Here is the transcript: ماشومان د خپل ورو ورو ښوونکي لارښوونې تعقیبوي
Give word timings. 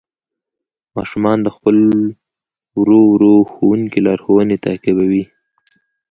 ماشومان 0.95 1.37
د 1.43 1.47
خپل 1.55 1.77
ورو 2.79 3.01
ورو 3.13 3.35
ښوونکي 3.51 3.99
لارښوونې 4.07 4.57
تعقیبوي 4.65 5.23